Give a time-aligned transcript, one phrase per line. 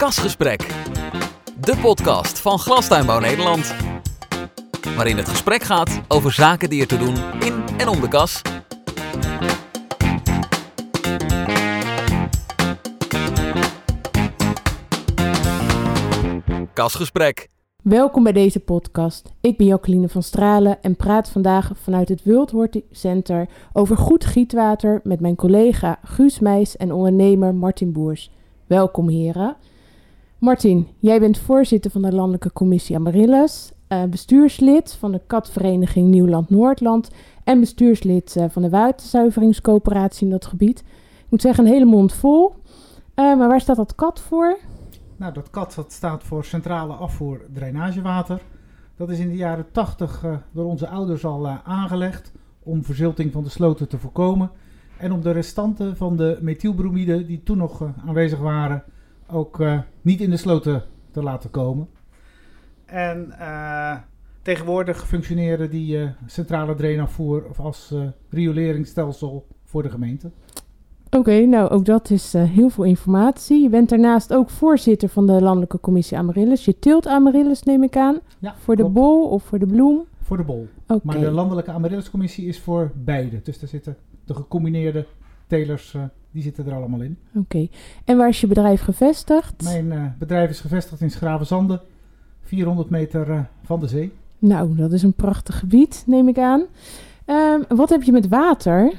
[0.00, 0.68] Kasgesprek,
[1.60, 3.74] de podcast van Glastuinbouw Nederland.
[4.96, 8.42] Waarin het gesprek gaat over zaken die er te doen in en om de kas.
[16.72, 17.48] Kasgesprek.
[17.82, 19.32] Welkom bij deze podcast.
[19.40, 24.24] Ik ben Jacqueline van Stralen en praat vandaag vanuit het World Horti Center over goed
[24.24, 28.30] gietwater met mijn collega Guus Meijs en ondernemer Martin Boers.
[28.66, 29.56] Welkom heren.
[30.40, 37.10] Martin, jij bent voorzitter van de Landelijke Commissie Amaryllis, eh, bestuurslid van de katvereniging Nieuwland-Noordland
[37.44, 40.78] en bestuurslid eh, van de waterzuiveringscoöperatie in dat gebied.
[41.18, 42.54] Ik moet zeggen, een hele mond vol.
[43.14, 44.58] Eh, maar waar staat dat kat voor?
[45.16, 48.42] Nou, dat kat dat staat voor Centrale Afvoer Drainagewater.
[48.96, 53.42] Dat is in de jaren 80 uh, door onze ouders al aangelegd om verzilting van
[53.42, 54.50] de sloten te voorkomen.
[54.98, 58.84] En om de restanten van de methylbromide die toen nog aanwezig waren
[59.32, 59.62] ook
[60.02, 61.88] niet in de sloten te laten komen.
[62.84, 63.34] En
[64.42, 67.94] tegenwoordig functioneren die centrale drainafvoer als
[68.28, 70.30] rioleringsstelsel voor de gemeente.
[71.12, 73.62] Oké, okay, nou ook dat is uh, heel veel informatie.
[73.62, 76.64] Je bent daarnaast ook voorzitter van de Landelijke Commissie Amaryllis.
[76.64, 78.18] Je tilt Amaryllis, neem ik aan.
[78.38, 78.96] Ja, voor de klopt.
[78.96, 80.04] bol of voor de bloem?
[80.22, 80.68] Voor de bol.
[80.82, 81.00] Okay.
[81.02, 83.40] Maar de Landelijke Amarylliscommissie is voor beide.
[83.42, 85.06] Dus daar zitten de gecombineerde
[85.46, 87.18] telers, uh, die zitten er allemaal in.
[87.28, 87.38] Oké.
[87.38, 87.70] Okay.
[88.04, 89.62] En waar is je bedrijf gevestigd?
[89.62, 91.80] Mijn uh, bedrijf is gevestigd in Schravenzande,
[92.42, 94.12] 400 meter van de zee.
[94.38, 96.64] Nou, dat is een prachtig gebied, neem ik aan.
[97.26, 98.92] Um, wat heb je met water?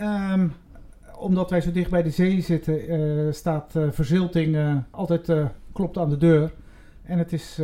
[0.00, 0.52] Um,
[1.18, 5.32] omdat wij zo dicht bij de zee zitten, uh, staat uh, verzilting uh, altijd
[5.72, 6.52] klopt aan de deur.
[7.02, 7.60] En het is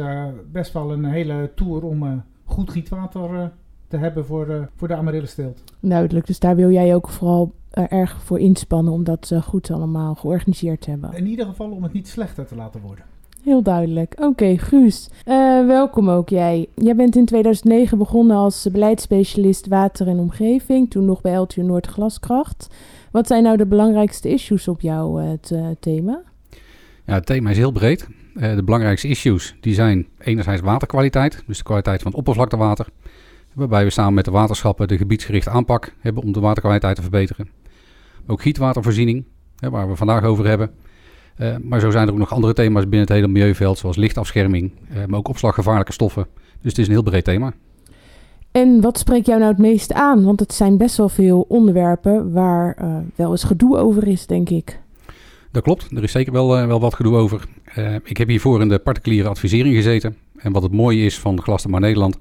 [0.53, 3.53] best wel een hele tour om goed gietwater
[3.89, 5.63] te hebben voor, voor de amaryllisteelt.
[5.81, 10.81] Duidelijk, dus daar wil jij ook vooral erg voor inspannen om dat goed allemaal georganiseerd
[10.81, 11.13] te hebben.
[11.13, 13.05] In ieder geval om het niet slechter te laten worden.
[13.43, 14.13] Heel duidelijk.
[14.17, 15.09] Oké, okay, Guus,
[15.67, 16.67] welkom ook jij.
[16.75, 21.87] Jij bent in 2009 begonnen als beleidsspecialist water en omgeving, toen nog bij LTU Noord
[21.87, 22.69] Glaskracht.
[23.11, 25.31] Wat zijn nou de belangrijkste issues op jouw uh,
[25.81, 26.23] thema?
[27.05, 28.09] Ja, het thema is heel breed.
[28.35, 32.87] Uh, de belangrijkste issues die zijn enerzijds waterkwaliteit, dus de kwaliteit van het oppervlaktewater.
[33.59, 37.49] Waarbij we samen met de waterschappen de gebiedsgerichte aanpak hebben om de waterkwaliteit te verbeteren.
[38.27, 39.25] Ook gietwatervoorziening,
[39.57, 40.71] hè, waar we vandaag over hebben.
[41.39, 44.73] Uh, maar zo zijn er ook nog andere thema's binnen het hele milieuveld, zoals lichtafscherming,
[45.07, 46.27] maar ook opslaggevaarlijke stoffen.
[46.61, 47.53] Dus het is een heel breed thema.
[48.53, 50.25] En wat spreekt jou nou het meest aan?
[50.25, 54.49] Want het zijn best wel veel onderwerpen waar uh, wel eens gedoe over is, denk
[54.51, 54.81] ik.
[55.53, 57.45] Dat klopt, er is zeker wel, wel wat gedoe over.
[58.05, 60.17] Ik heb hiervoor in de particuliere advisering gezeten.
[60.37, 62.19] En wat het mooie is van Glastuinbouw Nederland,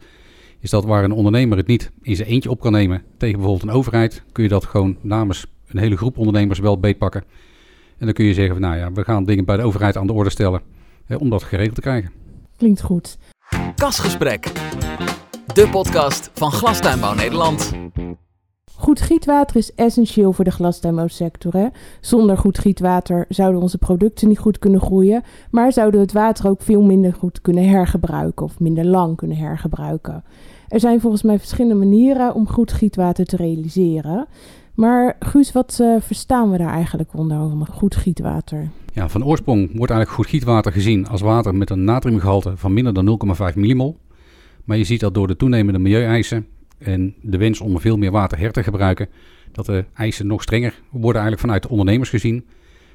[0.60, 3.70] is dat waar een ondernemer het niet in zijn eentje op kan nemen tegen bijvoorbeeld
[3.70, 7.24] een overheid, kun je dat gewoon namens een hele groep ondernemers wel beetpakken.
[7.98, 10.08] En dan kun je zeggen van nou ja, we gaan dingen bij de overheid aan
[10.08, 10.62] de orde stellen
[11.06, 12.12] hè, om dat geregeld te krijgen.
[12.58, 13.18] Klinkt goed.
[13.76, 14.52] Kasgesprek
[15.58, 17.72] de podcast van Glastuinbouw Nederland.
[18.78, 21.54] Goed gietwater is essentieel voor de glastuinbouwsector.
[21.54, 21.68] Hè?
[22.02, 26.50] Zonder goed gietwater zouden onze producten niet goed kunnen groeien, maar zouden we het water
[26.50, 30.24] ook veel minder goed kunnen hergebruiken of minder lang kunnen hergebruiken.
[30.68, 34.28] Er zijn volgens mij verschillende manieren om goed gietwater te realiseren.
[34.74, 38.70] Maar Guus, wat uh, verstaan we daar eigenlijk onder, onder goed gietwater?
[38.94, 42.94] Ja, van oorsprong wordt eigenlijk goed gietwater gezien als water met een natriumgehalte van minder
[42.94, 43.20] dan
[43.52, 43.98] 0,5 millimol.
[44.64, 48.38] Maar je ziet dat door de toenemende milieueisen en de wens om veel meer water
[48.38, 49.08] her te gebruiken,
[49.52, 52.46] dat de eisen nog strenger worden eigenlijk vanuit de ondernemers gezien.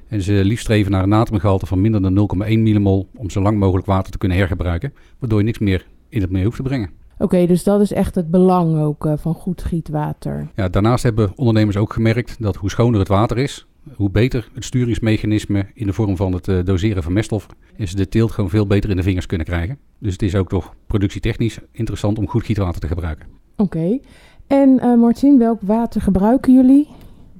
[0.08, 3.58] En ze liefst streven naar een natriumgehalte van minder dan 0,1 millimol om zo lang
[3.58, 6.90] mogelijk water te kunnen hergebruiken, waardoor je niks meer in het milieu hoeft te brengen.
[7.14, 10.48] Oké, okay, dus dat is echt het belang ook uh, van goed gietwater.
[10.54, 14.64] Ja, daarnaast hebben ondernemers ook gemerkt dat hoe schoner het water is, hoe beter het
[14.64, 18.50] sturingsmechanisme in de vorm van het uh, doseren van meststoffen, en ze de teelt gewoon
[18.50, 19.78] veel beter in de vingers kunnen krijgen.
[19.98, 23.26] Dus het is ook toch productietechnisch interessant om goed gietwater te gebruiken.
[23.56, 23.62] Oké.
[23.62, 24.02] Okay.
[24.46, 26.88] En uh, Martin, welk water gebruiken jullie?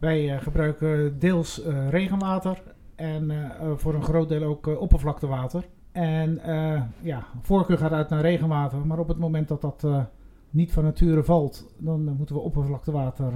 [0.00, 2.62] Wij uh, gebruiken deels uh, regenwater
[2.94, 3.32] en
[3.76, 5.64] voor een groot deel ook oppervlaktewater.
[5.92, 6.40] En
[7.00, 9.86] ja, voorkeur gaat uit naar regenwater, maar op het moment dat dat
[10.50, 13.32] niet van nature valt, dan moeten we oppervlaktewater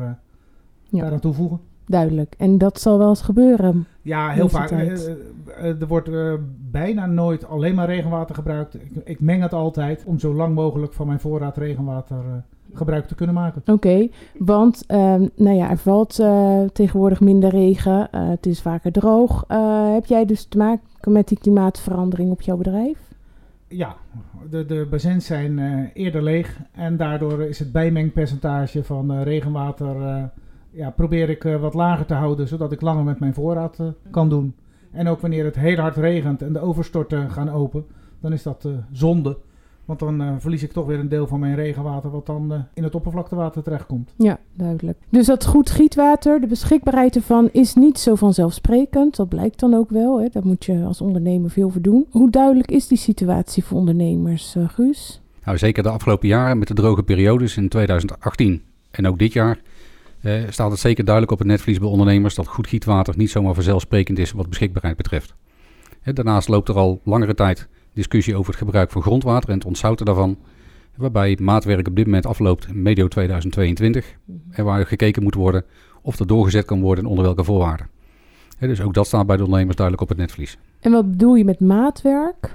[0.89, 1.01] ja.
[1.01, 1.61] daaraan toevoegen.
[1.87, 2.35] Duidelijk.
[2.39, 3.87] En dat zal wel eens gebeuren.
[4.03, 4.71] Ja, heel vaak.
[4.71, 6.35] Er wordt uh,
[6.71, 8.75] bijna nooit alleen maar regenwater gebruikt.
[8.75, 12.45] Ik, ik, meng het altijd om zo lang mogelijk van mijn voorraad regenwater
[12.77, 13.61] gebruik te kunnen maken.
[13.61, 14.85] Oké, okay, want
[15.35, 16.15] nou ja, er valt
[16.73, 18.09] tegenwoordig minder regen.
[18.11, 19.45] het is vaker droog.
[19.93, 22.99] heb jij dus te maken met die klimaatverandering op jouw bedrijf?
[23.69, 23.97] Ja,
[24.51, 25.59] de, de bazins zijn
[25.95, 26.61] eerder leeg.
[26.73, 29.97] En daardoor is het bijmengpercentage van regenwater
[30.71, 33.79] ja, probeer ik wat lager te houden, zodat ik langer met mijn voorraad
[34.11, 34.55] kan doen.
[34.91, 37.85] En ook wanneer het heel hard regent en de overstorten gaan open,
[38.21, 39.37] dan is dat zonde.
[39.87, 42.59] Want dan uh, verlies ik toch weer een deel van mijn regenwater, wat dan uh,
[42.75, 44.13] in het oppervlaktewater terechtkomt.
[44.17, 44.99] Ja, duidelijk.
[45.09, 49.17] Dus dat goed gietwater, de beschikbaarheid ervan, is niet zo vanzelfsprekend.
[49.17, 50.21] Dat blijkt dan ook wel.
[50.21, 50.29] Hè.
[50.29, 52.07] Daar moet je als ondernemer veel voor doen.
[52.11, 55.21] Hoe duidelijk is die situatie voor ondernemers, uh, Guus?
[55.45, 59.61] Nou, zeker de afgelopen jaren met de droge periodes in 2018 en ook dit jaar.
[60.49, 64.19] staat het zeker duidelijk op het netvlies bij ondernemers dat goed gietwater niet zomaar vanzelfsprekend
[64.19, 65.35] is wat beschikbaarheid betreft.
[66.03, 70.07] daarnaast loopt er al langere tijd discussie over het gebruik van grondwater en het ontzouten
[70.07, 70.39] daarvan.
[70.97, 74.17] Waarbij maatwerk op dit moment afloopt medio 2022.
[74.51, 75.65] En waar gekeken moet worden
[76.03, 77.89] of dat doorgezet kan worden en onder welke voorwaarden.
[78.59, 80.59] dus ook dat staat bij de ondernemers duidelijk op het netvlies.
[80.81, 82.55] En wat bedoel je met maatwerk?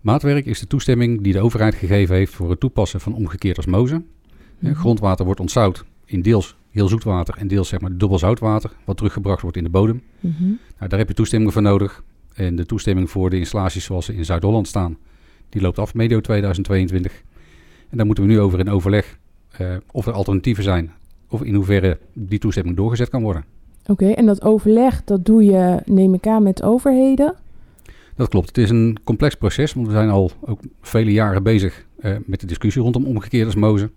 [0.00, 3.94] Maatwerk is de toestemming die de overheid gegeven heeft voor het toepassen van omgekeerd osmose.
[3.94, 8.70] Mm Grondwater wordt ontzout in deels heel zoet water en deels zeg maar dubbel zoutwater,
[8.84, 10.02] wat teruggebracht wordt in de bodem.
[10.20, 10.44] Mhm.
[10.78, 12.02] nou, daar heb je toestemming voor nodig.
[12.38, 14.98] En de toestemming voor de installaties zoals ze in Zuid-Holland staan,
[15.48, 17.22] die loopt af medio 2022.
[17.90, 19.18] En daar moeten we nu over in overleg
[19.60, 20.92] uh, of er alternatieven zijn.
[21.28, 23.44] Of in hoeverre die toestemming doorgezet kan worden.
[23.86, 27.34] Oké, en dat overleg, dat doe je, neem ik aan, met overheden?
[28.16, 28.46] Dat klopt.
[28.46, 32.40] Het is een complex proces, want we zijn al ook vele jaren bezig uh, met
[32.40, 33.90] de discussie rondom omgekeerde osmose.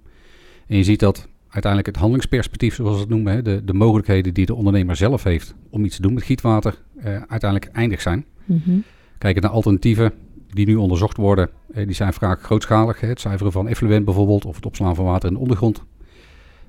[0.68, 4.34] En je ziet dat uiteindelijk het handelingsperspectief, zoals we het noemen, hè, de, de mogelijkheden
[4.34, 8.26] die de ondernemer zelf heeft om iets te doen met gietwater, uh, uiteindelijk eindig zijn.
[8.46, 8.84] Mm
[9.18, 10.14] Kijken naar alternatieven
[10.48, 13.00] die nu onderzocht worden, eh, die zijn vaak grootschalig.
[13.00, 15.84] Hè, het zuiveren van effluent bijvoorbeeld, of het opslaan van water in de ondergrond.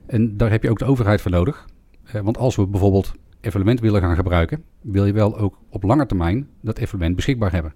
[0.07, 1.67] En daar heb je ook de overheid voor nodig.
[2.05, 6.07] Eh, want als we bijvoorbeeld effluent willen gaan gebruiken, wil je wel ook op lange
[6.07, 7.75] termijn dat effluent beschikbaar hebben.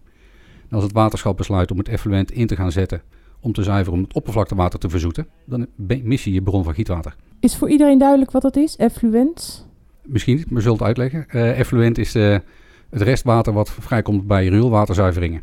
[0.69, 3.03] En als het waterschap besluit om het effluent in te gaan zetten
[3.41, 7.17] om te zuiveren, om het oppervlaktewater te verzoeten, dan mis je je bron van gietwater.
[7.41, 9.69] Is voor iedereen duidelijk wat dat is, effluent?
[10.03, 11.27] Misschien niet, maar zult het uitleggen.
[11.33, 12.43] Uh, effluent is de,
[12.91, 15.43] het restwater wat vrijkomt bij rioolwaterzuiveringen.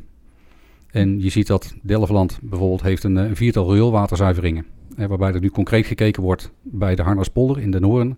[0.92, 4.66] En je ziet dat Delftland bijvoorbeeld heeft een, een viertal rioolwaterzuiveringen.
[4.98, 8.18] Eh, waarbij er nu concreet gekeken wordt bij de Harnaspolder in de Noorden.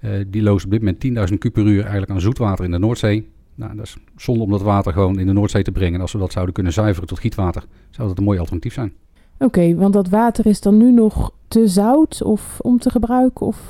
[0.00, 2.78] Uh, die loost op dit moment 10.000 kub per uur eigenlijk aan zoetwater in de
[2.78, 3.28] Noordzee.
[3.54, 6.00] Nou, dat is zonde om dat water gewoon in de Noordzee te brengen.
[6.00, 8.92] als we dat zouden kunnen zuiveren tot gietwater, zou dat een mooi alternatief zijn.
[9.38, 13.46] Oké, want dat water is dan nu nog te zout of om te gebruiken?
[13.46, 13.60] Of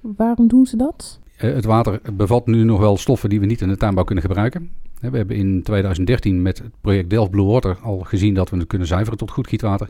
[0.00, 1.20] waarom doen ze dat?
[1.42, 4.24] Eh, het water bevat nu nog wel stoffen die we niet in de tuinbouw kunnen
[4.24, 4.70] gebruiken.
[5.00, 8.66] We hebben in 2013 met het project Delft Blue Water al gezien dat we het
[8.66, 9.88] kunnen zuiveren tot goed gietwater.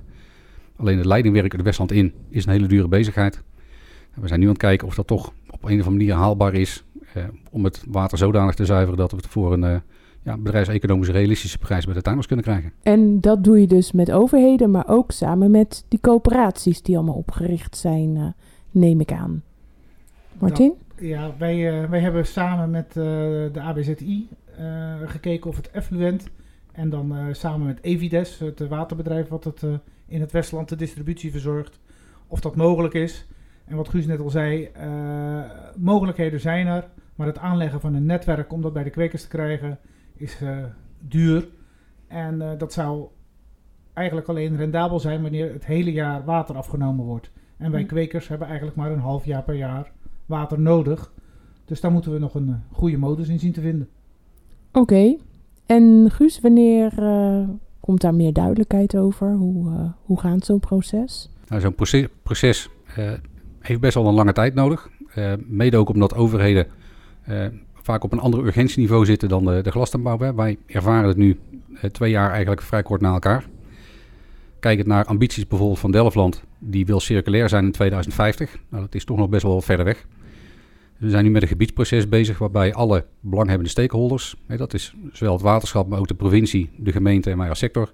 [0.77, 3.43] Alleen het leidingwerk het Westland in is een hele dure bezigheid.
[4.15, 6.55] We zijn nu aan het kijken of dat toch op een of andere manier haalbaar
[6.55, 6.85] is
[7.15, 9.77] eh, om het water zodanig te zuiveren dat we het voor een eh,
[10.23, 12.73] ja, bedrijfseconomisch realistische prijs bij de tuiners kunnen krijgen.
[12.83, 17.15] En dat doe je dus met overheden, maar ook samen met die coöperaties die allemaal
[17.15, 18.35] opgericht zijn,
[18.71, 19.43] neem ik aan.
[20.39, 20.75] Martin?
[20.77, 20.92] Ja,
[21.39, 23.05] wij, uh, wij hebben samen met uh,
[23.53, 24.29] de ABZI
[24.61, 26.29] uh, gekeken of het effluent
[26.73, 29.63] en dan samen met Evides, het waterbedrijf wat het
[30.07, 31.81] in het Westland de distributie verzorgt,
[32.27, 33.27] of dat mogelijk is.
[33.65, 34.71] En wat Guus net al zei,
[35.77, 39.29] mogelijkheden zijn er, maar het aanleggen van een netwerk om dat bij de kwekers te
[39.29, 39.79] krijgen
[40.17, 40.39] is
[41.01, 41.49] duur.
[42.09, 43.07] En dat zou
[43.93, 47.31] eigenlijk alleen rendabel zijn wanneer het hele jaar water afgenomen wordt.
[47.57, 47.87] En wij hm.
[47.87, 49.93] kwekers hebben eigenlijk maar een half jaar per jaar
[50.33, 51.13] water nodig.
[51.65, 53.89] Dus daar moeten we nog een uh, goede modus in zien te vinden.
[54.73, 55.17] Oké.
[55.67, 57.49] En Guus, wanneer uh,
[57.81, 59.35] komt daar meer duidelijkheid over?
[59.35, 61.31] Hoe, uh, hoe gaat zo'n proces?
[61.49, 62.69] Nou, zo'n proces, proces
[63.61, 64.91] heeft best wel een lange tijd nodig.
[65.47, 66.67] mede ook omdat overheden
[67.75, 70.35] vaak op een ander urgentieniveau zitten dan de, de glastuinbouw.
[70.35, 71.39] Wij ervaren het nu
[71.93, 73.45] twee jaar eigenlijk vrij kort na elkaar.
[74.63, 78.57] Kijkend naar ambities bijvoorbeeld van Delftland, die wil circulair zijn in 2050.
[78.69, 80.07] Nou, dat is toch nog best wel verder weg.
[81.03, 85.33] We zijn nu met een gebiedsproces bezig waarbij alle belanghebbende stakeholders, hè, dat is zowel
[85.33, 87.93] het waterschap, maar ook de provincie, de gemeente en wij als sector,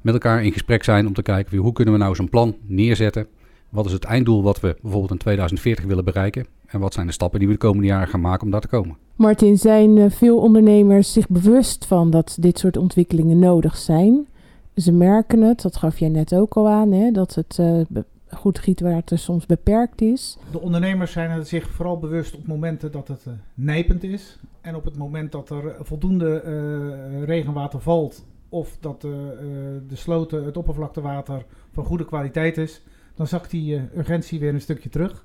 [0.00, 3.26] met elkaar in gesprek zijn om te kijken hoe kunnen we nou zo'n plan neerzetten.
[3.68, 6.46] Wat is het einddoel wat we bijvoorbeeld in 2040 willen bereiken?
[6.66, 8.68] En wat zijn de stappen die we de komende jaren gaan maken om daar te
[8.68, 8.96] komen?
[9.16, 14.26] Martin, zijn eh, veel ondernemers zich bewust van dat dit soort ontwikkelingen nodig zijn?
[14.76, 17.80] Ze merken het, dat gaf jij net ook al aan, hè, dat het uh,
[18.36, 20.38] goed gietwater soms beperkt is.
[20.50, 24.38] De ondernemers zijn er zich vooral bewust op momenten dat het uh, nijpend is.
[24.60, 30.56] En op het moment dat er voldoende uh, regenwater valt of dat de sloten, het
[30.56, 32.82] oppervlaktewater van goede kwaliteit is,
[33.14, 35.24] dan zakt die urgentie weer een stukje terug.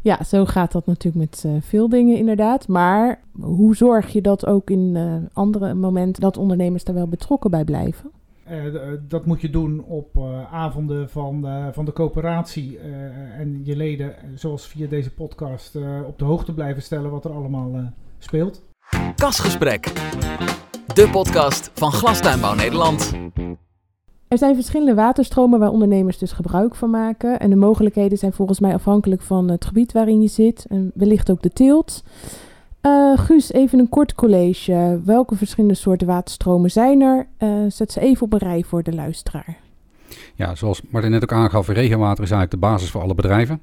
[0.00, 2.68] Ja, zo gaat dat natuurlijk met veel dingen inderdaad.
[2.68, 4.96] Maar hoe zorg je dat ook in
[5.32, 8.10] andere momenten dat ondernemers daar wel betrokken bij blijven?
[8.50, 12.78] Uh, dat moet je doen op uh, avonden van, uh, van de coöperatie
[13.38, 15.76] en je leden, zoals via deze podcast,
[16.06, 18.62] op de hoogte blijven stellen wat er allemaal speelt.
[19.16, 19.92] Kasgesprek.
[20.94, 23.12] De podcast van Glastuinbouw Nederland.
[24.28, 27.38] Er zijn verschillende waterstromen waar ondernemers dus gebruik van maken.
[27.38, 30.66] En de mogelijkheden zijn volgens mij afhankelijk van het gebied waarin je zit.
[30.68, 32.02] En wellicht ook de teelt.
[32.88, 35.00] Uh, Guus, even een kort college.
[35.04, 37.26] Welke verschillende soorten waterstromen zijn er?
[37.38, 39.56] Uh, zet ze even op een rij voor de luisteraar.
[40.34, 43.60] Ja, zoals Martin net ook aangaf, regenwater is eigenlijk de basis voor alle bedrijven.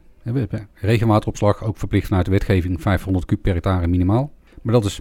[0.74, 4.32] Regenwateropslag ook verplicht vanuit de wetgeving 500 kub per hectare minimaal.
[4.62, 5.00] Maar dat is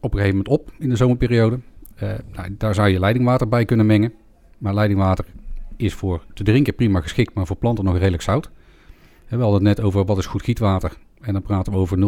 [0.00, 1.58] op een gegeven moment op in de zomerperiode.
[2.02, 4.12] Uh, nou, daar zou je leidingwater bij kunnen mengen.
[4.58, 5.24] Maar leidingwater
[5.76, 8.50] is voor te drinken prima geschikt, maar voor planten nog redelijk zout.
[9.28, 10.96] We hadden het net over wat is goed gietwater.
[11.20, 12.04] En dan praten we over 0,5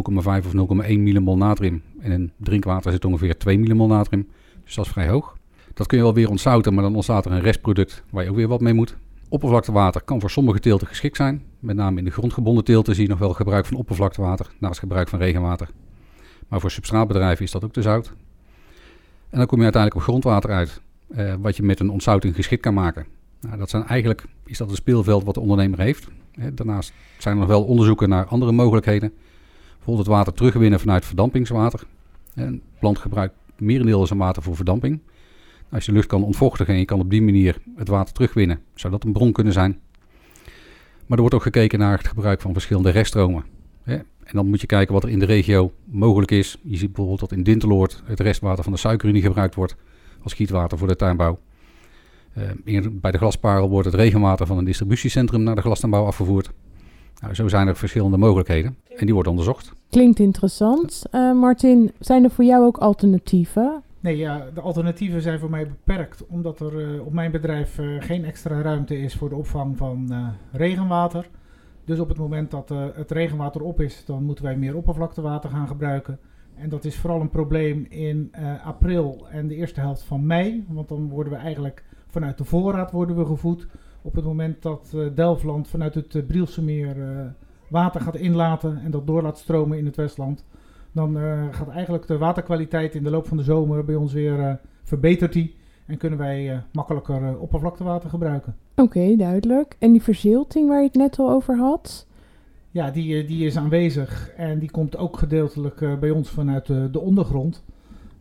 [0.46, 1.82] of 0,1 millimol natrium.
[2.00, 4.28] En in drinkwater zit ongeveer 2 millimol natrium.
[4.64, 5.36] Dus dat is vrij hoog.
[5.74, 8.36] Dat kun je wel weer ontzouten, maar dan ontstaat er een restproduct waar je ook
[8.36, 8.96] weer wat mee moet.
[9.28, 11.42] Oppervlaktewater kan voor sommige teelten geschikt zijn.
[11.58, 15.08] Met name in de grondgebonden teelten zie je nog wel gebruik van oppervlaktewater naast gebruik
[15.08, 15.70] van regenwater.
[16.48, 18.12] Maar voor substraatbedrijven is dat ook te zout.
[19.30, 22.62] En dan kom je uiteindelijk op grondwater uit, eh, wat je met een ontzouting geschikt
[22.62, 23.06] kan maken.
[23.40, 26.08] Nou, dat zijn eigenlijk is dat een speelveld wat de ondernemer heeft.
[26.54, 29.12] Daarnaast zijn er nog wel onderzoeken naar andere mogelijkheden.
[29.76, 31.82] Bijvoorbeeld het water terugwinnen vanuit verdampingswater.
[32.34, 35.00] Een plant gebruikt merendeel zijn water voor verdamping.
[35.70, 38.92] Als je lucht kan ontvochtigen en je kan op die manier het water terugwinnen, zou
[38.92, 39.80] dat een bron kunnen zijn.
[41.06, 43.44] Maar er wordt ook gekeken naar het gebruik van verschillende reststromen.
[43.84, 46.58] En dan moet je kijken wat er in de regio mogelijk is.
[46.62, 49.76] Je ziet bijvoorbeeld dat in Dinteloord het restwater van de suikerunie gebruikt wordt
[50.22, 51.38] als gietwater voor de tuinbouw.
[52.64, 56.50] Uh, bij de glasparel wordt het regenwater van een distributiecentrum naar de glastuinbouw afgevoerd.
[57.20, 59.72] Nou, zo zijn er verschillende mogelijkheden en die worden onderzocht.
[59.90, 61.02] Klinkt interessant.
[61.12, 63.82] Uh, Martin, zijn er voor jou ook alternatieven?
[64.00, 68.24] Nee, ja, de alternatieven zijn voor mij beperkt, omdat er uh, op mijn bedrijf geen
[68.24, 70.12] extra ruimte is voor de opvang van
[70.52, 71.28] regenwater.
[71.84, 75.68] Dus op het moment dat het regenwater op is, dan moeten wij meer oppervlaktewater gaan
[75.68, 76.18] gebruiken.
[76.54, 78.32] En dat is vooral een probleem in
[78.64, 82.90] april en de eerste helft van mei, want dan worden we eigenlijk vanuit de voorraad
[82.90, 83.66] worden we gevoed.
[84.02, 87.20] Op het moment dat uh, Delftland vanuit het uh, Brielsemeer uh,
[87.68, 90.44] water gaat inlaten en dat door laat stromen in het Westland,
[90.92, 91.16] dan
[91.50, 95.56] gaat eigenlijk de waterkwaliteit in de loop van de zomer bij ons weer verbeterd die.
[95.86, 98.56] En kunnen wij makkelijker oppervlaktewater gebruiken.
[98.76, 99.76] Oké, duidelijk.
[99.78, 102.06] En die verzilting waar je het net al over had?
[102.70, 107.64] Ja, die, die is aanwezig en die komt ook gedeeltelijk bij ons vanuit de ondergrond.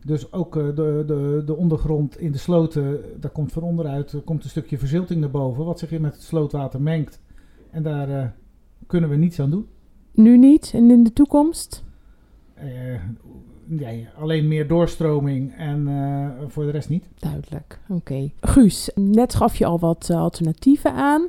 [0.08, 4.20] Dus ook uh, de, de, de ondergrond in de sloten, daar komt van onderuit uh,
[4.24, 7.20] komt een stukje verzilting naar boven, wat zich in met het slootwater mengt.
[7.70, 8.24] En daar uh,
[8.86, 9.66] kunnen we niets aan doen.
[10.12, 11.86] Nu niet en in de toekomst?
[13.64, 15.88] nee, alleen meer doorstroming en
[16.48, 17.08] voor de rest niet.
[17.18, 18.30] Duidelijk, oké.
[18.40, 21.28] Guus, net gaf je al wat alternatieven aan.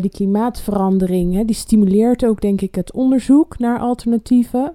[0.00, 4.74] die klimaatverandering, hè, die stimuleert ook denk ik het onderzoek naar alternatieven.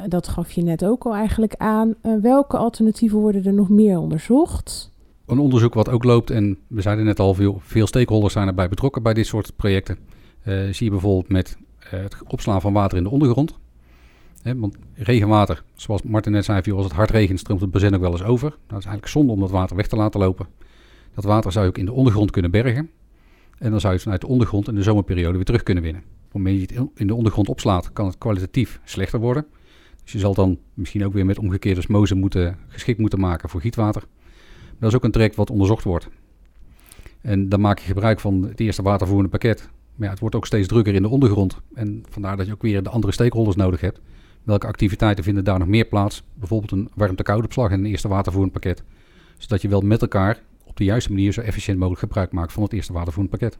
[0.00, 1.94] Eh, dat gaf je net ook al eigenlijk aan.
[2.02, 4.92] Uh, welke alternatieven worden er nog meer onderzocht?
[5.26, 8.68] Een onderzoek wat ook loopt, en we zeiden net al, veel, veel stakeholders zijn erbij
[8.68, 9.98] betrokken bij dit soort projecten.
[10.44, 13.58] Uh, zie je bijvoorbeeld met het opslaan van water in de ondergrond.
[14.56, 18.10] want regenwater, zoals Martin net zei, als het hard regent, stroomt het bazin ook wel
[18.10, 18.48] eens over.
[18.48, 20.46] Nou, dat is eigenlijk zonde om dat water weg te laten lopen.
[21.14, 22.90] Dat water zou je ook in de ondergrond kunnen bergen.
[23.58, 26.02] En dan zou je het vanuit de ondergrond in de zomerperiode weer terug kunnen winnen.
[26.02, 29.46] Op het moment dat je het in de ondergrond opslaat, kan het kwalitatief slechter worden.
[30.10, 33.60] Dus je zal dan misschien ook weer met omgekeerde osmose moeten, geschikt moeten maken voor
[33.60, 34.02] gietwater.
[34.78, 36.08] dat is ook een traject wat onderzocht wordt.
[37.20, 39.68] En dan maak je gebruik van het eerste watervoerende pakket.
[39.94, 41.56] Maar ja, het wordt ook steeds drukker in de ondergrond.
[41.74, 44.00] En vandaar dat je ook weer de andere stakeholders nodig hebt.
[44.42, 46.22] Welke activiteiten vinden daar nog meer plaats?
[46.34, 48.82] Bijvoorbeeld een warmte-koude opslag en een eerste watervoerend pakket.
[49.38, 52.62] Zodat je wel met elkaar op de juiste manier zo efficiënt mogelijk gebruik maakt van
[52.62, 53.58] het eerste watervoerend pakket.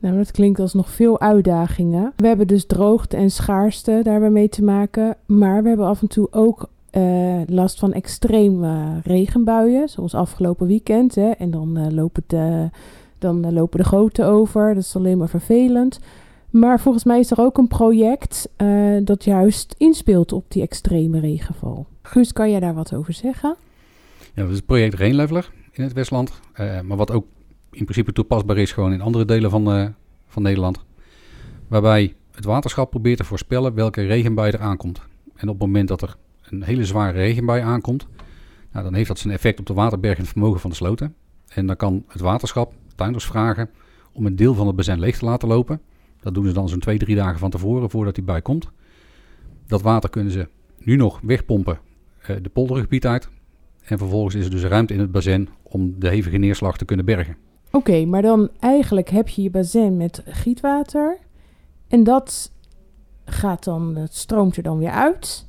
[0.00, 2.12] Nou, dat klinkt als nog veel uitdagingen.
[2.16, 5.16] We hebben dus droogte en schaarste daarbij mee te maken.
[5.26, 11.14] Maar we hebben af en toe ook uh, last van extreme regenbuien, zoals afgelopen weekend.
[11.14, 11.30] Hè.
[11.30, 12.70] En dan, uh, lopen de,
[13.18, 14.74] dan lopen de goten over.
[14.74, 16.00] Dat is alleen maar vervelend.
[16.50, 18.48] Maar volgens mij is er ook een project
[19.04, 21.86] dat juist inspeelt op die extreme regenval.
[22.02, 23.56] Guus, kan jij daar wat over zeggen?
[24.34, 26.40] Ja, dat is het project Rainleveler in het Westland.
[26.56, 27.24] maar wat ook
[27.70, 29.86] in principe toepasbaar is gewoon in andere delen van, uh,
[30.26, 30.84] van Nederland.
[31.68, 35.00] Waarbij het waterschap probeert te voorspellen welke regenbui er aankomt.
[35.34, 38.08] En op het moment dat er een hele zware regenbui aankomt,
[38.72, 41.14] nou, dan heeft dat zijn effect op de waterbergend vermogen van de sloten.
[41.48, 43.70] En dan kan het waterschap tuinders vragen
[44.12, 45.80] om een deel van het bazin leeg te laten lopen.
[46.20, 48.68] Dat doen ze dan zo'n twee, drie dagen van tevoren voordat die bui komt.
[49.66, 50.48] Dat water kunnen ze
[50.78, 51.78] nu nog wegpompen
[52.30, 53.28] uh, de poldergebied uit.
[53.82, 57.04] En vervolgens is er dus ruimte in het bazin om de hevige neerslag te kunnen
[57.04, 57.36] bergen.
[57.70, 61.18] Oké, maar dan eigenlijk heb je je bazin met gietwater.
[61.88, 62.52] En dat
[63.24, 65.48] gaat dan, het stroomt er dan weer uit.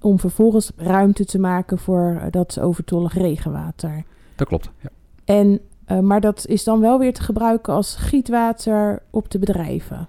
[0.00, 4.04] om vervolgens ruimte te maken voor eh, dat overtollig regenwater.
[4.36, 4.70] Dat klopt.
[4.80, 4.88] Ja.
[5.24, 10.08] En, eh, maar dat is dan wel weer te gebruiken als gietwater op de bedrijven.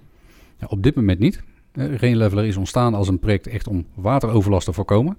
[0.57, 1.43] Ja, op dit moment niet.
[1.73, 5.17] Uh, Rainleveler is ontstaan als een project echt om wateroverlast te voorkomen.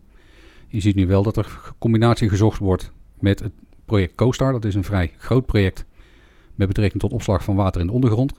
[0.68, 3.52] Je ziet nu wel dat er combinatie gezocht wordt met het
[3.84, 4.52] project CoStar.
[4.52, 5.84] Dat is een vrij groot project
[6.54, 8.32] met betrekking tot opslag van water in de ondergrond.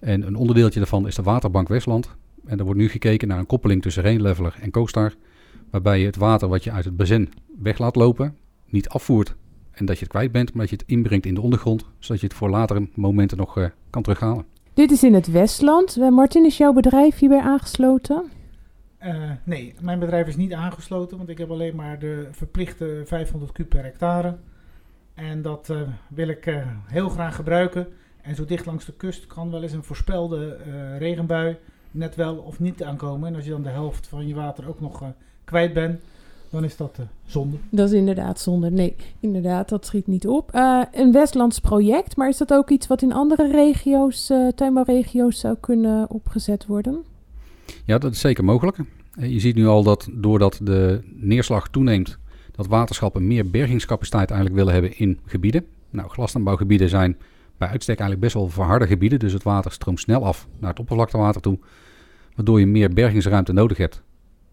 [0.00, 2.10] En een onderdeeltje daarvan is de Waterbank Westland.
[2.44, 5.14] En er wordt nu gekeken naar een koppeling tussen Rainleveler en CoStar.
[5.70, 7.32] Waarbij je het water wat je uit het bazin
[7.62, 9.34] weg laat lopen, niet afvoert
[9.72, 12.20] en dat je het kwijt bent, maar dat je het inbrengt in de ondergrond, zodat
[12.20, 14.44] je het voor latere momenten nog uh, kan terughalen.
[14.74, 15.96] Dit is in het Westland.
[15.98, 18.24] Uh, Martin, is jouw bedrijf hierbij aangesloten?
[19.02, 23.52] Uh, nee, mijn bedrijf is niet aangesloten, want ik heb alleen maar de verplichte 500
[23.52, 24.36] kub per hectare.
[25.14, 27.86] En dat uh, wil ik uh, heel graag gebruiken.
[28.22, 30.56] En zo dicht langs de kust kan wel eens een voorspelde
[30.98, 31.56] regenbui
[31.90, 33.28] net wel of niet aankomen.
[33.28, 35.02] En als je dan de helft van je water ook nog
[35.44, 36.00] kwijt bent,
[36.50, 37.56] dan is dat zonde.
[37.70, 38.70] Dat is inderdaad zonde.
[38.70, 40.50] Nee, inderdaad, dat schiet niet op.
[40.92, 46.10] een Westlands project, maar is dat ook iets wat in andere regio's, tuinbouwregio's zou kunnen
[46.10, 47.04] opgezet worden?
[47.84, 48.78] Ja, dat is zeker mogelijk.
[49.18, 52.18] Je ziet nu al dat doordat de neerslag toeneemt,
[52.52, 55.66] dat waterschappen meer bergingscapaciteit eigenlijk willen hebben in gebieden.
[55.90, 57.16] Nou, glasaanbouwgebieden zijn
[57.56, 60.78] bij uitstek eigenlijk best wel verharde gebieden, dus het water stroomt snel af naar het
[60.78, 61.58] oppervlaktewater toe,
[62.34, 64.02] waardoor je meer bergingsruimte nodig hebt.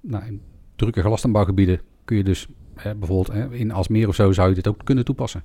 [0.01, 0.41] Nou, in
[0.75, 4.67] drukke glasaanbouwgebieden kun je dus eh, bijvoorbeeld eh, in Alsmeer of zo zou je dit
[4.67, 5.43] ook kunnen toepassen.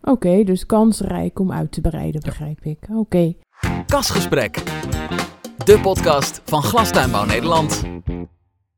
[0.00, 2.70] Oké, okay, dus kansrijk om uit te breiden, begrijp ja.
[2.70, 2.78] ik.
[2.82, 2.98] Oké.
[2.98, 3.36] Okay.
[3.86, 4.62] Kasgesprek
[5.64, 7.84] de podcast van Glastuinbouw Nederland.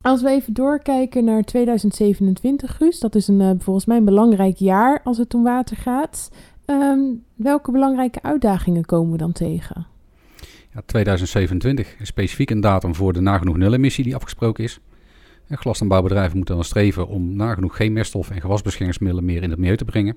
[0.07, 4.57] Als we even doorkijken naar 2027, Guus, dat is een, uh, volgens mij een belangrijk
[4.57, 6.31] jaar als het om water gaat.
[6.67, 9.87] Um, welke belangrijke uitdagingen komen we dan tegen?
[10.75, 14.81] Ja, 2027 is specifiek een datum voor de nagenoeg nul-emissie die afgesproken is.
[15.47, 19.77] En glastuinbouwbedrijven moeten dan streven om nagenoeg geen meststof en gewasbeschermingsmiddelen meer in het milieu
[19.77, 20.17] te brengen.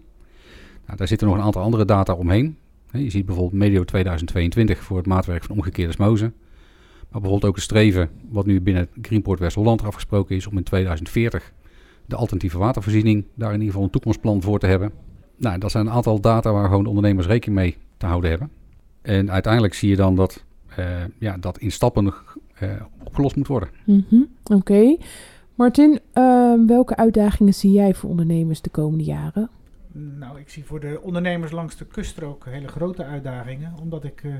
[0.85, 2.57] Nou, daar zitten nog een aantal andere data omheen.
[2.91, 6.33] Je ziet bijvoorbeeld medio 2022 voor het maatwerk van omgekeerde smozen.
[7.11, 11.53] Maar bijvoorbeeld ook een streven, wat nu binnen Greenport West-Holland afgesproken is, om in 2040
[12.05, 14.91] de alternatieve watervoorziening daar in ieder geval een toekomstplan voor te hebben.
[15.35, 18.49] Nou, dat zijn een aantal data waar gewoon de ondernemers rekening mee te houden hebben.
[19.01, 20.43] En uiteindelijk zie je dan dat
[20.79, 20.85] uh,
[21.19, 22.13] ja, dat in stappen
[22.63, 22.69] uh,
[23.03, 23.69] opgelost moet worden.
[23.83, 24.27] Mm.
[24.43, 24.97] Oké.
[25.55, 29.49] Martin, uh, welke uitdagingen zie jij voor ondernemers de komende jaren?
[29.91, 33.73] Nou, ik zie voor de ondernemers langs de kuststrook hele grote uitdagingen.
[33.81, 34.35] Omdat ik uh,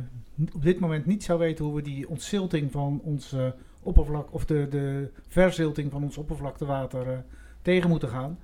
[0.54, 3.48] op dit moment niet zou weten hoe we die ontzilting van ons uh,
[3.80, 7.18] oppervlak, of de, de verzilting van ons oppervlaktewater uh,
[7.62, 8.40] tegen moeten gaan.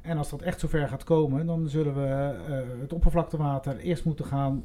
[0.00, 2.36] En als dat echt zover gaat komen, dan zullen we
[2.80, 4.64] het oppervlaktewater eerst moeten gaan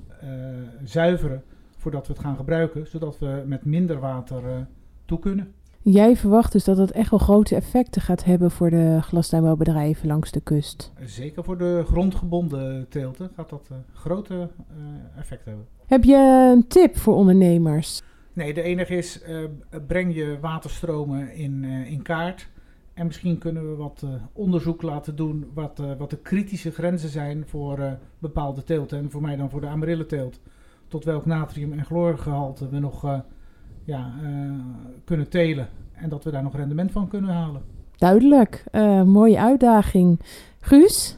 [0.83, 1.43] zuiveren
[1.77, 4.67] voordat we het gaan gebruiken, zodat we met minder water
[5.05, 5.53] toe kunnen.
[5.83, 10.31] Jij verwacht dus dat het echt wel grote effecten gaat hebben voor de glastuinbouwbedrijven langs
[10.31, 10.91] de kust.
[11.05, 15.65] Zeker voor de grondgebonden teelten gaat dat uh, grote uh, effect hebben.
[15.85, 18.01] Heb je een tip voor ondernemers?
[18.33, 19.45] Nee, de enige is uh,
[19.87, 22.49] breng je waterstromen in, in kaart.
[22.93, 27.97] En misschien kunnen we wat onderzoek laten doen wat, wat de kritische grenzen zijn voor
[28.19, 28.97] bepaalde teelten.
[28.97, 30.39] En voor mij dan voor de amarilleteelt.
[30.87, 33.23] Tot welk natrium- en chloorgehalte we nog
[33.83, 34.51] ja, uh,
[35.03, 37.61] kunnen telen en dat we daar nog rendement van kunnen halen.
[37.97, 40.19] Duidelijk, uh, mooie uitdaging.
[40.59, 41.17] Guus,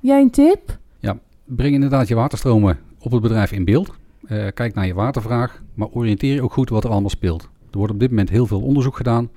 [0.00, 0.78] jij een tip?
[0.98, 3.92] Ja, breng inderdaad je waterstromen op het bedrijf in beeld.
[4.28, 7.42] Uh, kijk naar je watervraag, maar oriënteer je ook goed wat er allemaal speelt.
[7.70, 9.28] Er wordt op dit moment heel veel onderzoek gedaan,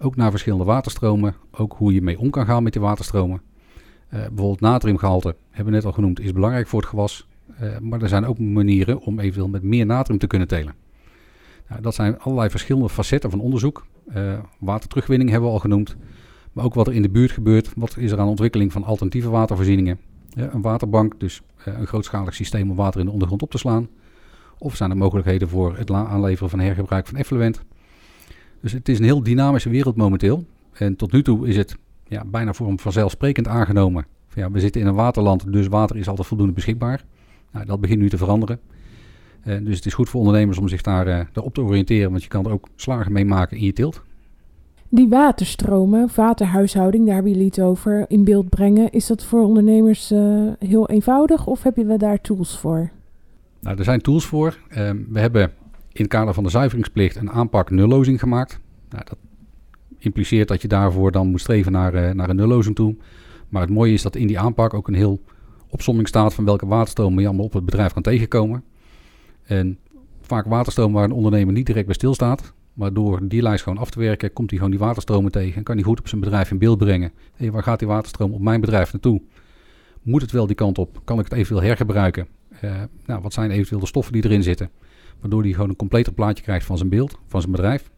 [0.00, 3.40] ook naar verschillende waterstromen, ook hoe je mee om kan gaan met die waterstromen.
[4.08, 7.26] bijvoorbeeld natriumgehalte, hebben we net al genoemd, is belangrijk voor het gewas.
[7.80, 10.74] maar er zijn ook manieren om eventueel met meer natrium te kunnen telen.
[11.68, 13.86] Nou, dat zijn allerlei verschillende facetten van onderzoek.
[14.16, 15.96] Uh, waterterugwinning hebben we al genoemd.
[16.52, 17.72] Maar ook wat er in de buurt gebeurt.
[17.76, 19.98] Wat is er aan ontwikkeling van alternatieve watervoorzieningen?
[20.36, 23.88] een waterbank, dus uh, een grootschalig systeem om water in de ondergrond op te slaan.
[24.58, 27.62] Of zijn er mogelijkheden voor het aanleveren van hergebruik van effluent?
[28.60, 30.44] Dus het is een heel dynamische wereld momenteel.
[30.72, 34.06] En tot nu toe is het ja, bijna voor hem vanzelfsprekend aangenomen.
[34.34, 37.04] Ja, we zitten in een waterland, dus water is altijd voldoende beschikbaar.
[37.52, 38.60] Nou, dat begint nu te veranderen.
[39.46, 42.22] Uh, dus het is goed voor ondernemers om zich daar, uh, daarop te oriënteren, want
[42.22, 44.02] je kan er ook slagen mee maken in je teelt.
[44.88, 48.90] Die waterstromen, waterhuishouding, daar hebben jullie het over, in beeld brengen.
[48.90, 52.90] Is dat voor ondernemers uh, heel eenvoudig of hebben we daar tools voor?
[53.60, 54.58] Nou, er zijn tools voor.
[54.68, 55.42] Ehm, we hebben
[55.92, 58.60] in het kader van de zuiveringsplicht een aanpak nullozing gemaakt.
[58.90, 59.18] Nou, dat
[59.98, 62.96] impliceert dat je daarvoor dan moet streven naar, naar een nullozing toe.
[63.48, 65.20] Maar het mooie is dat in die aanpak ook een heel
[65.68, 68.62] opsomming staat van welke waterstromen je allemaal op het bedrijf kan tegenkomen.
[69.46, 69.78] En
[70.20, 72.52] vaak waterstroom waar een ondernemer niet direct bij stilstaat.
[72.72, 75.62] Maar door die lijst gewoon af te werken, komt hij gewoon die waterstromen tegen en
[75.62, 77.12] kan hij goed op zijn bedrijf in beeld brengen.
[77.34, 79.22] Hey, waar gaat die waterstroom op mijn bedrijf naartoe?
[80.02, 81.00] Moet het wel die kant op?
[81.04, 82.26] Kan ik het eventueel hergebruiken?
[82.64, 84.70] Uh, nou, wat zijn eventueel de stoffen die erin zitten?
[85.20, 87.90] Waardoor hij gewoon een completer plaatje krijgt van zijn beeld, van zijn bedrijf.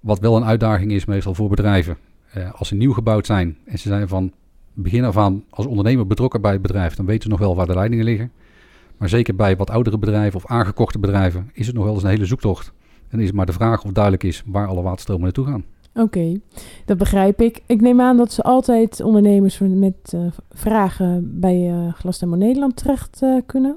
[0.00, 1.96] Wat wel een uitdaging is meestal voor bedrijven.
[2.36, 4.32] Uh, als ze nieuw gebouwd zijn en ze zijn van
[4.72, 7.66] begin af aan als ondernemer betrokken bij het bedrijf, dan weten ze nog wel waar
[7.66, 8.30] de leidingen liggen.
[8.96, 12.08] Maar zeker bij wat oudere bedrijven of aangekochte bedrijven is het nog wel eens een
[12.08, 12.72] hele zoektocht.
[13.08, 15.64] En is het maar de vraag of duidelijk is waar alle waterstromen naartoe gaan.
[15.94, 16.40] Oké,
[16.84, 17.62] dat begrijp ik.
[17.66, 21.70] Ik neem aan dat ze altijd ondernemers met uh, vragen bij
[22.04, 23.76] uh, Nederland terecht uh, kunnen.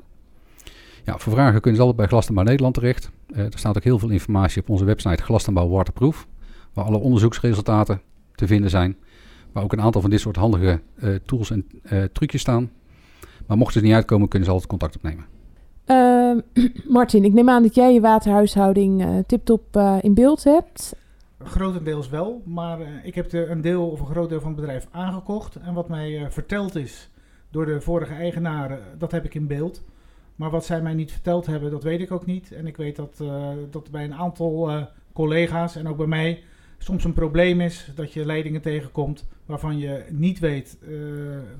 [1.03, 3.11] Ja, voor vragen kunnen ze altijd bij Glastemmer Nederland terecht.
[3.33, 6.27] er staat ook heel veel informatie op onze website Glastemmer Waterproof,
[6.73, 8.01] waar alle onderzoeksresultaten
[8.35, 8.95] te vinden zijn.
[9.51, 10.81] Waar ook een aantal van dit soort handige
[11.25, 11.65] tools en
[12.11, 12.69] trucjes staan.
[13.47, 15.25] Maar mochten ze niet uitkomen, kunnen ze altijd contact opnemen.
[15.85, 16.65] Uh,
[16.97, 20.95] Martin, ik neem aan dat jij je waterhuishouding uh, tip-top uh, in beeld hebt.
[21.43, 24.59] Grotendeels wel, maar uh, ik heb de, een deel of een groot deel van het
[24.59, 25.55] bedrijf aangekocht.
[25.55, 27.09] En wat mij verteld is
[27.51, 29.83] door de vorige eigenaren, dat heb ik in beeld.
[30.35, 32.51] Maar wat zij mij niet verteld hebben, dat weet ik ook niet.
[32.51, 33.23] En ik weet dat,
[33.69, 36.43] dat bij een aantal collega's en ook bij mij
[36.77, 40.77] soms een probleem is dat je leidingen tegenkomt waarvan je niet weet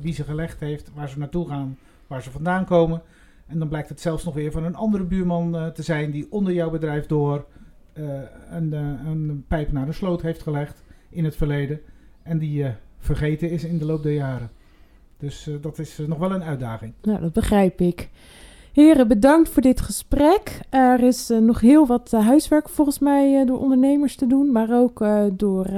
[0.01, 1.77] wie ze gelegd heeft, waar ze naartoe gaan,
[2.08, 3.01] waar ze vandaan komen.
[3.47, 6.32] En dan blijkt het zelfs nog weer van een andere buurman uh, te zijn die
[6.32, 7.45] onder jouw bedrijf door
[7.93, 11.80] uh, een, een, pijp naar de sloot heeft gelegd in het verleden.
[12.23, 12.65] En die
[12.97, 14.49] vergeten is in de loop der jaren.
[15.17, 16.93] Dus dat is nog wel een uitdaging.
[17.01, 18.10] Nou, dat begrijp ik.
[18.78, 20.60] Heren, bedankt voor dit gesprek.
[20.70, 25.70] Er is nog heel wat huiswerk volgens mij door ondernemers te doen, maar ook door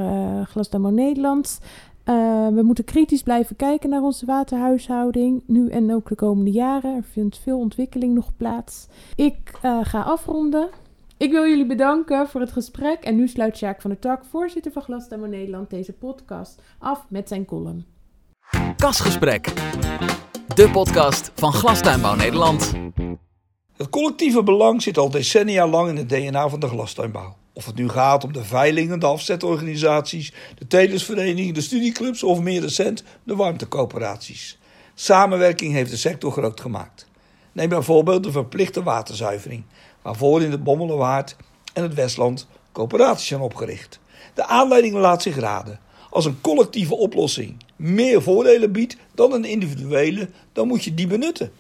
[0.43, 1.59] Glasdamo Nederland.
[2.05, 6.95] Uh, we moeten kritisch blijven kijken naar onze waterhuishouding, nu en ook de komende jaren.
[6.95, 8.87] Er vindt veel ontwikkeling nog plaats.
[9.15, 10.69] Ik uh, ga afronden.
[11.17, 13.03] Ik wil jullie bedanken voor het gesprek.
[13.03, 17.27] En nu sluit Sjaak van der Tak, voorzitter van Glasdemo Nederland, deze podcast af met
[17.27, 17.85] zijn column.
[18.77, 19.53] Kasgesprek.
[20.55, 22.73] De podcast van Glastuinbouw Nederland.
[23.77, 27.35] Het collectieve belang zit al decennia lang in het DNA van de glastuinbouw.
[27.53, 32.61] Of het nu gaat om de veilingen, de afzetorganisaties, de telersverenigingen, de studieclubs of meer
[32.61, 34.59] recent de warmtecoöperaties.
[34.93, 37.07] Samenwerking heeft de sector groot gemaakt.
[37.51, 39.63] Neem bijvoorbeeld de verplichte waterzuivering,
[40.01, 41.35] waarvoor in de Bommelenwaard
[41.73, 43.99] en het Westland coöperaties zijn opgericht.
[44.33, 45.79] De aanleiding laat zich raden.
[46.09, 51.51] Als een collectieve oplossing meer voordelen biedt dan een individuele, dan moet je die benutten.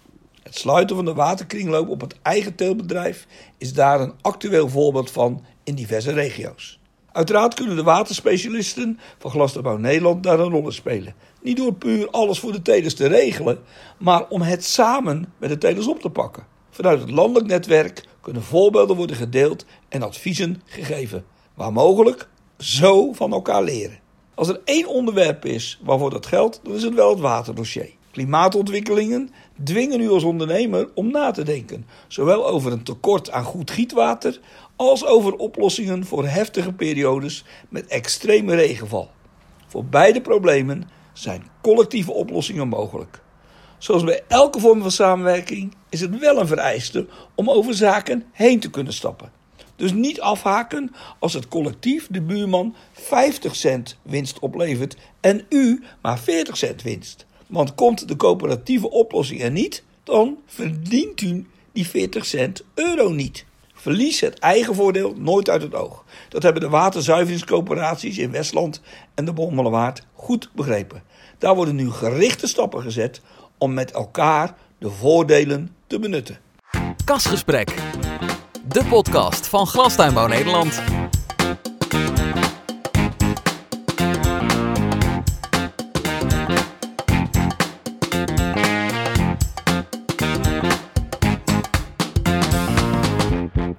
[0.43, 3.27] Het sluiten van de waterkringloop op het eigen teelbedrijf
[3.57, 6.79] is daar een actueel voorbeeld van in diverse regio's.
[7.11, 11.15] Uiteraard kunnen de waterspecialisten van Glasverbouw Nederland daar een rol in spelen.
[11.41, 13.59] Niet door puur alles voor de telers te regelen,
[13.97, 16.45] maar om het samen met de telers op te pakken.
[16.69, 21.25] Vanuit het landelijk netwerk kunnen voorbeelden worden gedeeld en adviezen gegeven.
[21.53, 22.27] Waar mogelijk,
[22.57, 23.99] zo van elkaar leren.
[24.39, 27.89] Als er één onderwerp is waarvoor dat geldt, dan is het wel het waterdossier.
[28.11, 29.29] Klimaatontwikkelingen
[29.63, 34.39] dwingen u als ondernemer om na te denken, zowel over een tekort aan goed gietwater
[34.75, 39.09] als over oplossingen voor heftige periodes met extreme regenval.
[39.67, 43.21] Voor beide problemen zijn collectieve oplossingen mogelijk.
[43.77, 48.59] Zoals bij elke vorm van samenwerking is het wel een vereiste om over zaken heen
[48.59, 49.38] te kunnen stappen.
[49.79, 56.19] Dus niet afhaken als het collectief de buurman 50 cent winst oplevert en u maar
[56.19, 57.25] 40 cent winst.
[57.47, 63.45] Want komt de coöperatieve oplossing er niet, dan verdient u die 40 cent euro niet.
[63.73, 66.05] Verlies het eigen voordeel nooit uit het oog.
[66.29, 68.81] Dat hebben de waterzuiveringscoöperaties in Westland
[69.15, 71.03] en de Bommelenwaard goed begrepen.
[71.37, 73.21] Daar worden nu gerichte stappen gezet
[73.57, 76.39] om met elkaar de voordelen te benutten.
[77.05, 77.75] Kasgesprek,
[78.69, 80.81] de podcast van Glastuinbouw Nederland.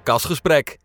[0.03, 0.77] Kasgesprek.